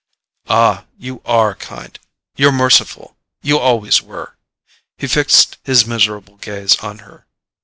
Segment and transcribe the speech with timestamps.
[0.49, 4.35] "Ah, you ARE kind—you're merciful—you always were!"
[4.97, 7.27] He fixed his miserable gaze on her.